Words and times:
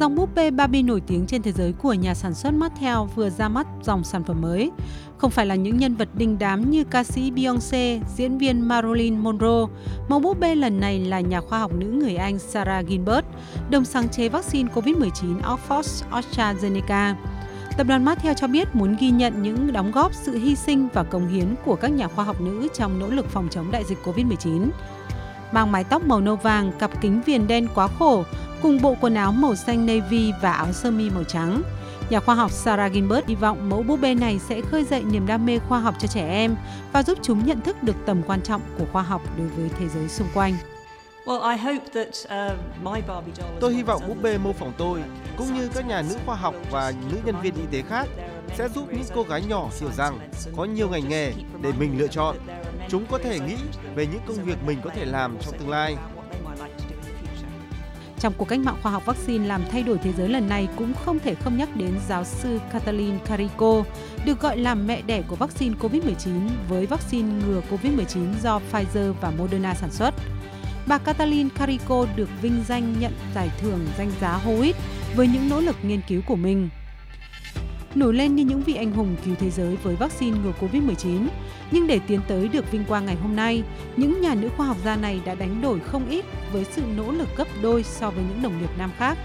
Dòng 0.00 0.14
búp 0.14 0.34
bê 0.34 0.50
Barbie 0.50 0.82
nổi 0.82 1.02
tiếng 1.06 1.26
trên 1.26 1.42
thế 1.42 1.52
giới 1.52 1.72
của 1.72 1.92
nhà 1.92 2.14
sản 2.14 2.34
xuất 2.34 2.54
Mattel 2.54 2.96
vừa 3.14 3.30
ra 3.30 3.48
mắt 3.48 3.66
dòng 3.82 4.04
sản 4.04 4.24
phẩm 4.24 4.40
mới. 4.40 4.70
Không 5.18 5.30
phải 5.30 5.46
là 5.46 5.54
những 5.54 5.78
nhân 5.78 5.94
vật 5.94 6.08
đình 6.14 6.36
đám 6.38 6.70
như 6.70 6.84
ca 6.84 7.04
sĩ 7.04 7.30
Beyoncé, 7.30 8.00
diễn 8.16 8.38
viên 8.38 8.68
Marilyn 8.68 9.18
Monroe, 9.18 9.66
mẫu 10.08 10.20
búp 10.20 10.40
bê 10.40 10.54
lần 10.54 10.80
này 10.80 11.00
là 11.00 11.20
nhà 11.20 11.40
khoa 11.40 11.58
học 11.58 11.72
nữ 11.72 11.86
người 11.86 12.16
Anh 12.16 12.38
Sarah 12.38 12.86
Gilbert, 12.86 13.26
đồng 13.70 13.84
sáng 13.84 14.08
chế 14.08 14.28
vaccine 14.28 14.70
COVID-19 14.74 15.40
Oxford 15.40 16.02
AstraZeneca. 16.10 17.14
Tập 17.76 17.86
đoàn 17.88 18.04
Mattel 18.04 18.32
cho 18.36 18.46
biết 18.46 18.74
muốn 18.74 18.96
ghi 19.00 19.10
nhận 19.10 19.42
những 19.42 19.72
đóng 19.72 19.92
góp, 19.92 20.14
sự 20.14 20.38
hy 20.38 20.56
sinh 20.56 20.88
và 20.92 21.02
công 21.02 21.28
hiến 21.28 21.54
của 21.64 21.76
các 21.76 21.88
nhà 21.88 22.08
khoa 22.08 22.24
học 22.24 22.40
nữ 22.40 22.68
trong 22.74 22.98
nỗ 22.98 23.06
lực 23.06 23.26
phòng 23.30 23.48
chống 23.50 23.70
đại 23.70 23.84
dịch 23.84 23.98
COVID-19. 24.04 24.68
Mang 25.52 25.72
mái 25.72 25.84
tóc 25.84 26.02
màu 26.04 26.20
nâu 26.20 26.36
vàng, 26.36 26.72
cặp 26.78 27.00
kính 27.00 27.22
viền 27.26 27.46
đen 27.46 27.68
quá 27.74 27.88
khổ, 27.98 28.24
cùng 28.62 28.82
bộ 28.82 28.96
quần 29.00 29.14
áo 29.14 29.32
màu 29.32 29.54
xanh 29.54 29.86
navy 29.86 30.32
và 30.42 30.52
áo 30.52 30.72
sơ 30.72 30.90
mi 30.90 31.10
màu 31.10 31.24
trắng. 31.24 31.62
Nhà 32.10 32.20
khoa 32.20 32.34
học 32.34 32.50
Sarah 32.50 32.92
Gilbert 32.92 33.26
hy 33.26 33.34
vọng 33.34 33.68
mẫu 33.68 33.82
búp 33.82 34.00
bê 34.00 34.14
này 34.14 34.38
sẽ 34.38 34.60
khơi 34.60 34.84
dậy 34.84 35.04
niềm 35.04 35.26
đam 35.26 35.46
mê 35.46 35.58
khoa 35.58 35.80
học 35.80 35.94
cho 35.98 36.08
trẻ 36.08 36.28
em 36.28 36.56
và 36.92 37.02
giúp 37.02 37.18
chúng 37.22 37.46
nhận 37.46 37.60
thức 37.60 37.82
được 37.82 37.96
tầm 38.06 38.22
quan 38.26 38.42
trọng 38.42 38.60
của 38.78 38.84
khoa 38.92 39.02
học 39.02 39.22
đối 39.38 39.48
với 39.48 39.70
thế 39.78 39.88
giới 39.88 40.08
xung 40.08 40.28
quanh. 40.34 40.54
Tôi 43.60 43.74
hy 43.74 43.82
vọng 43.82 44.02
búp 44.08 44.16
bê 44.22 44.38
mô 44.38 44.52
phỏng 44.52 44.72
tôi, 44.78 45.02
cũng 45.36 45.54
như 45.54 45.68
các 45.74 45.86
nhà 45.86 46.02
nữ 46.02 46.16
khoa 46.26 46.36
học 46.36 46.54
và 46.70 46.92
nữ 47.10 47.18
nhân 47.24 47.40
viên 47.42 47.54
y 47.54 47.62
tế 47.70 47.82
khác, 47.88 48.08
sẽ 48.58 48.68
giúp 48.68 48.88
những 48.92 49.04
cô 49.14 49.22
gái 49.22 49.42
nhỏ 49.48 49.68
hiểu 49.80 49.90
rằng 49.96 50.18
có 50.56 50.64
nhiều 50.64 50.88
ngành 50.88 51.08
nghề 51.08 51.32
để 51.62 51.72
mình 51.78 51.98
lựa 51.98 52.06
chọn. 52.06 52.36
Chúng 52.90 53.06
có 53.06 53.18
thể 53.18 53.40
nghĩ 53.40 53.56
về 53.94 54.06
những 54.06 54.20
công 54.26 54.44
việc 54.44 54.58
mình 54.66 54.78
có 54.84 54.90
thể 54.94 55.04
làm 55.04 55.36
trong 55.40 55.58
tương 55.58 55.68
lai. 55.68 55.96
Trong 58.18 58.32
cuộc 58.36 58.44
cách 58.44 58.58
mạng 58.58 58.76
khoa 58.82 58.92
học 58.92 59.06
vaccine 59.06 59.46
làm 59.46 59.62
thay 59.70 59.82
đổi 59.82 59.98
thế 59.98 60.12
giới 60.12 60.28
lần 60.28 60.48
này 60.48 60.68
cũng 60.76 60.92
không 61.04 61.18
thể 61.18 61.34
không 61.34 61.56
nhắc 61.56 61.76
đến 61.76 61.98
giáo 62.08 62.24
sư 62.24 62.60
Katalin 62.72 63.18
Kariko, 63.24 63.84
được 64.24 64.40
gọi 64.40 64.58
là 64.58 64.74
mẹ 64.74 65.02
đẻ 65.02 65.22
của 65.22 65.36
vaccine 65.36 65.74
COVID-19 65.80 66.48
với 66.68 66.86
vaccine 66.86 67.28
ngừa 67.46 67.60
COVID-19 67.70 68.26
do 68.42 68.60
Pfizer 68.72 69.12
và 69.12 69.30
Moderna 69.30 69.74
sản 69.74 69.90
xuất. 69.90 70.14
Bà 70.86 70.98
Katalin 70.98 71.48
Kariko 71.48 72.06
được 72.16 72.28
vinh 72.42 72.64
danh 72.68 72.94
nhận 73.00 73.12
giải 73.34 73.50
thưởng 73.60 73.86
danh 73.98 74.10
giá 74.20 74.40
Howitt 74.44 74.74
với 75.16 75.28
những 75.28 75.48
nỗ 75.48 75.60
lực 75.60 75.76
nghiên 75.82 76.00
cứu 76.08 76.22
của 76.26 76.36
mình 76.36 76.68
nổi 77.94 78.14
lên 78.14 78.36
như 78.36 78.44
những 78.44 78.62
vị 78.62 78.74
anh 78.74 78.92
hùng 78.92 79.16
cứu 79.24 79.34
thế 79.34 79.50
giới 79.50 79.76
với 79.76 79.96
vaccine 79.96 80.38
ngừa 80.38 80.52
Covid-19. 80.60 81.26
Nhưng 81.70 81.86
để 81.86 82.00
tiến 82.06 82.20
tới 82.28 82.48
được 82.48 82.72
vinh 82.72 82.84
quang 82.84 83.06
ngày 83.06 83.16
hôm 83.16 83.36
nay, 83.36 83.62
những 83.96 84.20
nhà 84.20 84.34
nữ 84.34 84.48
khoa 84.56 84.66
học 84.66 84.76
gia 84.84 84.96
này 84.96 85.20
đã 85.24 85.34
đánh 85.34 85.60
đổi 85.60 85.80
không 85.80 86.08
ít 86.08 86.24
với 86.52 86.64
sự 86.64 86.82
nỗ 86.96 87.12
lực 87.12 87.28
gấp 87.36 87.48
đôi 87.62 87.82
so 87.82 88.10
với 88.10 88.24
những 88.28 88.42
đồng 88.42 88.60
nghiệp 88.60 88.70
nam 88.78 88.90
khác. 88.96 89.18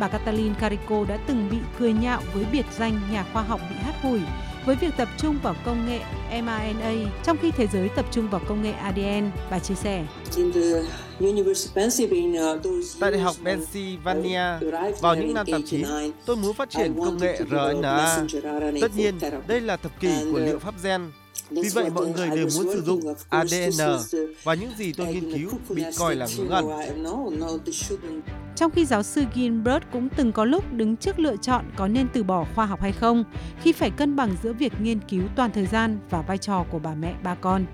Bà 0.00 0.08
Catalin 0.08 0.54
Carico 0.54 1.04
đã 1.08 1.18
từng 1.26 1.48
bị 1.50 1.56
cười 1.78 1.92
nhạo 1.92 2.22
với 2.34 2.44
biệt 2.52 2.66
danh 2.78 3.00
nhà 3.12 3.24
khoa 3.32 3.42
học 3.42 3.60
bị 3.70 3.76
hát 3.76 3.94
hủi 4.02 4.20
với 4.66 4.76
việc 4.76 4.90
tập 4.96 5.08
trung 5.18 5.38
vào 5.42 5.54
công 5.64 5.86
nghệ 5.86 6.00
mRNA 6.42 6.92
trong 7.24 7.36
khi 7.42 7.50
thế 7.50 7.66
giới 7.72 7.88
tập 7.88 8.04
trung 8.10 8.30
vào 8.30 8.40
công 8.48 8.62
nghệ 8.62 8.72
ADN, 8.72 9.30
bà 9.50 9.58
chia 9.58 9.74
sẻ. 9.74 10.04
Tại 13.00 13.10
Đại 13.10 13.20
học 13.20 13.36
Pennsylvania, 13.44 14.58
vào 15.00 15.14
những 15.14 15.34
năm 15.34 15.46
89, 15.52 15.86
tôi 16.26 16.36
muốn 16.36 16.54
phát 16.54 16.70
triển 16.70 16.94
công 17.04 17.18
nghệ 17.18 17.40
RNA. 17.50 18.26
Tất 18.80 18.96
nhiên, 18.96 19.14
đây 19.46 19.60
là 19.60 19.76
thập 19.76 20.00
kỷ 20.00 20.12
của 20.32 20.38
liệu 20.38 20.58
pháp 20.58 20.74
gen 20.82 21.00
vì 21.50 21.68
vậy 21.74 21.90
mọi 21.90 22.06
người 22.06 22.30
đều 22.30 22.48
muốn 22.56 22.72
sử 22.72 22.82
dụng 22.82 23.00
ADN 23.28 23.98
và 24.42 24.54
những 24.54 24.70
gì 24.78 24.92
tôi 24.92 25.06
nghiên 25.06 25.32
cứu 25.32 25.50
bị 25.68 25.84
coi 25.98 26.16
là 26.16 26.26
ngớ 26.38 26.44
ngẩn. 26.44 26.64
Trong 28.56 28.70
khi 28.70 28.84
giáo 28.84 29.02
sư 29.02 29.24
Gilbert 29.34 29.82
cũng 29.92 30.08
từng 30.16 30.32
có 30.32 30.44
lúc 30.44 30.72
đứng 30.72 30.96
trước 30.96 31.18
lựa 31.18 31.36
chọn 31.36 31.64
có 31.76 31.88
nên 31.88 32.08
từ 32.12 32.22
bỏ 32.22 32.46
khoa 32.54 32.66
học 32.66 32.80
hay 32.80 32.92
không 32.92 33.24
khi 33.62 33.72
phải 33.72 33.90
cân 33.90 34.16
bằng 34.16 34.36
giữa 34.42 34.52
việc 34.52 34.72
nghiên 34.80 35.00
cứu 35.00 35.22
toàn 35.36 35.50
thời 35.52 35.66
gian 35.66 35.98
và 36.10 36.22
vai 36.22 36.38
trò 36.38 36.64
của 36.70 36.78
bà 36.78 36.94
mẹ 36.94 37.14
ba 37.22 37.34
con. 37.34 37.66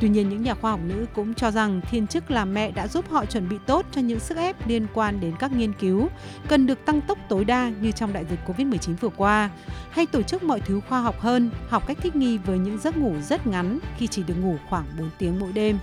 Tuy 0.00 0.08
nhiên, 0.08 0.28
những 0.28 0.42
nhà 0.42 0.54
khoa 0.54 0.70
học 0.70 0.80
nữ 0.86 1.06
cũng 1.14 1.34
cho 1.34 1.50
rằng 1.50 1.80
thiên 1.90 2.06
chức 2.06 2.30
làm 2.30 2.54
mẹ 2.54 2.70
đã 2.70 2.88
giúp 2.88 3.10
họ 3.10 3.24
chuẩn 3.24 3.48
bị 3.48 3.56
tốt 3.66 3.86
cho 3.92 4.00
những 4.00 4.20
sức 4.20 4.38
ép 4.38 4.68
liên 4.68 4.86
quan 4.94 5.20
đến 5.20 5.34
các 5.38 5.52
nghiên 5.52 5.72
cứu 5.72 6.08
cần 6.48 6.66
được 6.66 6.84
tăng 6.84 7.00
tốc 7.00 7.18
tối 7.28 7.44
đa 7.44 7.72
như 7.80 7.92
trong 7.92 8.12
đại 8.12 8.24
dịch 8.30 8.38
COVID-19 8.46 8.94
vừa 9.00 9.08
qua, 9.08 9.50
hay 9.90 10.06
tổ 10.06 10.22
chức 10.22 10.42
mọi 10.42 10.60
thứ 10.60 10.80
khoa 10.88 11.00
học 11.00 11.20
hơn, 11.20 11.50
học 11.68 11.86
cách 11.86 11.98
thích 12.02 12.16
nghi 12.16 12.38
với 12.38 12.58
những 12.58 12.78
giấc 12.78 12.96
ngủ 12.96 13.14
rất 13.28 13.46
ngắn 13.46 13.78
khi 13.98 14.06
chỉ 14.06 14.22
được 14.22 14.34
ngủ 14.40 14.56
khoảng 14.68 14.84
4 14.98 15.10
tiếng 15.18 15.38
mỗi 15.40 15.52
đêm. 15.52 15.78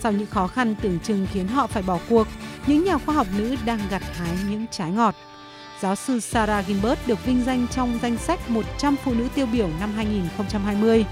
Sau 0.00 0.12
những 0.12 0.26
khó 0.26 0.46
khăn 0.46 0.74
tưởng 0.82 0.98
chừng 1.00 1.26
khiến 1.32 1.48
họ 1.48 1.66
phải 1.66 1.82
bỏ 1.82 1.98
cuộc, 2.08 2.26
những 2.66 2.84
nhà 2.84 2.98
khoa 2.98 3.14
học 3.14 3.26
nữ 3.38 3.56
đang 3.64 3.80
gặt 3.90 4.02
hái 4.16 4.36
những 4.50 4.66
trái 4.70 4.90
ngọt. 4.90 5.14
Giáo 5.80 5.96
sư 5.96 6.20
Sarah 6.20 6.66
Gilbert 6.66 7.06
được 7.06 7.26
vinh 7.26 7.44
danh 7.44 7.66
trong 7.68 7.98
danh 8.02 8.16
sách 8.16 8.50
100 8.50 8.96
phụ 9.04 9.14
nữ 9.14 9.28
tiêu 9.34 9.46
biểu 9.52 9.68
năm 9.80 9.92
2020. 9.96 11.04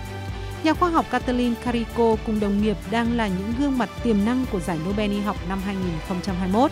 Nhà 0.65 0.75
khoa 0.75 0.91
học 0.91 1.06
Katalin 1.10 1.54
Carico 1.65 2.16
cùng 2.26 2.41
đồng 2.41 2.62
nghiệp 2.62 2.76
đang 2.91 3.16
là 3.16 3.28
những 3.28 3.53
gương 3.59 3.78
mặt 3.78 3.91
tiềm 4.03 4.25
năng 4.25 4.47
của 4.53 4.60
giải 4.60 4.78
Nobel 4.88 5.10
y 5.10 5.21
học 5.21 5.37
năm 5.48 5.60
2021. 5.65 6.71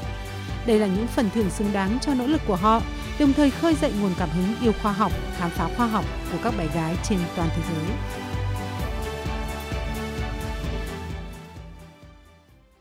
Đây 0.66 0.78
là 0.78 0.86
những 0.86 1.06
phần 1.06 1.30
thưởng 1.34 1.50
xứng 1.50 1.72
đáng 1.72 1.98
cho 2.00 2.14
nỗ 2.14 2.26
lực 2.26 2.40
của 2.46 2.56
họ, 2.56 2.82
đồng 3.20 3.32
thời 3.32 3.50
khơi 3.50 3.74
dậy 3.74 3.92
nguồn 4.00 4.12
cảm 4.18 4.28
hứng 4.30 4.54
yêu 4.62 4.72
khoa 4.82 4.92
học, 4.92 5.12
khám 5.38 5.50
phá 5.50 5.68
khoa 5.76 5.86
học 5.86 6.04
của 6.32 6.38
các 6.44 6.54
bé 6.58 6.66
gái 6.74 6.96
trên 7.04 7.18
toàn 7.36 7.48
thế 7.56 7.62
giới. 7.70 7.84